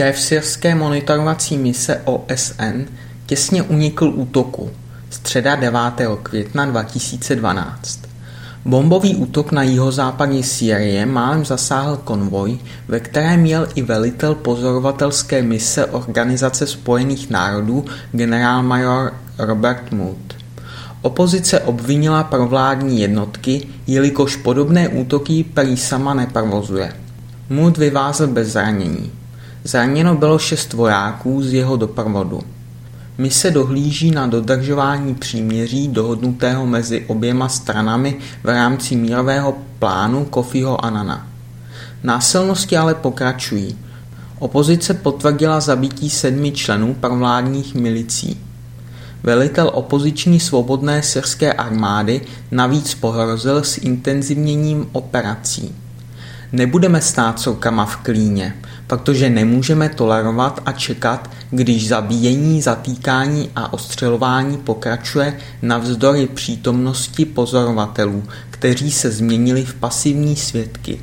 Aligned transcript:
Šéf 0.00 0.20
syrské 0.20 0.74
monitorovací 0.74 1.58
mise 1.58 2.00
OSN 2.04 2.84
těsně 3.26 3.62
unikl 3.62 4.12
útoku. 4.14 4.70
Středa 5.10 5.56
9. 5.56 5.80
května 6.22 6.66
2012. 6.66 8.00
Bombový 8.64 9.16
útok 9.16 9.52
na 9.52 9.62
jihozápadě 9.62 10.42
Sýrie 10.42 11.06
málem 11.06 11.44
zasáhl 11.44 11.96
konvoj, 11.96 12.58
ve 12.88 13.00
kterém 13.00 13.46
jel 13.46 13.68
i 13.74 13.82
velitel 13.82 14.34
pozorovatelské 14.34 15.42
mise 15.42 15.86
Organizace 15.86 16.66
spojených 16.66 17.30
národů 17.30 17.84
generálmajor 18.12 19.12
Robert 19.38 19.92
Mood. 19.92 20.36
Opozice 21.02 21.60
obvinila 21.60 22.24
provládní 22.24 23.00
jednotky, 23.00 23.68
jelikož 23.86 24.36
podobné 24.36 24.88
útoky 24.88 25.44
prý 25.54 25.76
sama 25.76 26.14
neprovozuje. 26.14 26.92
Mood 27.48 27.78
vyvázl 27.78 28.26
bez 28.26 28.48
zranění. 28.48 29.19
Zraněno 29.64 30.14
bylo 30.14 30.38
šest 30.38 30.72
vojáků 30.72 31.42
z 31.42 31.52
jeho 31.52 31.76
doprovodu. 31.76 32.40
Mise 33.18 33.50
dohlíží 33.50 34.10
na 34.10 34.26
dodržování 34.26 35.14
příměří 35.14 35.88
dohodnutého 35.88 36.66
mezi 36.66 37.04
oběma 37.06 37.48
stranami 37.48 38.16
v 38.42 38.48
rámci 38.48 38.96
mírového 38.96 39.58
plánu 39.78 40.24
Kofiho 40.24 40.84
Anana. 40.84 41.26
Násilnosti 42.02 42.76
ale 42.76 42.94
pokračují. 42.94 43.78
Opozice 44.38 44.94
potvrdila 44.94 45.60
zabití 45.60 46.10
sedmi 46.10 46.52
členů 46.52 46.94
provládních 46.94 47.74
milicí. 47.74 48.40
Velitel 49.22 49.70
opoziční 49.74 50.40
svobodné 50.40 51.02
syrské 51.02 51.52
armády 51.52 52.20
navíc 52.50 52.94
pohrozil 52.94 53.64
s 53.64 53.78
intenzivněním 53.78 54.86
operací. 54.92 55.74
Nebudeme 56.52 57.00
stát 57.00 57.40
soukama 57.40 57.86
v 57.86 57.96
klíně, 57.96 58.56
protože 58.90 59.30
nemůžeme 59.30 59.88
tolerovat 59.88 60.62
a 60.66 60.72
čekat, 60.72 61.30
když 61.50 61.88
zabíjení, 61.88 62.62
zatýkání 62.62 63.50
a 63.56 63.72
ostřelování 63.72 64.56
pokračuje 64.56 65.38
navzdory 65.62 66.26
přítomnosti 66.26 67.24
pozorovatelů, 67.24 68.22
kteří 68.50 68.90
se 68.90 69.10
změnili 69.10 69.64
v 69.64 69.74
pasivní 69.74 70.36
svědky. 70.36 70.98